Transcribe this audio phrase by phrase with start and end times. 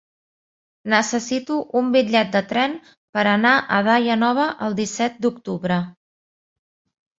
[0.93, 2.73] Necessito un bitllet de tren
[3.19, 5.81] per anar a Daia Nova el disset d'octubre.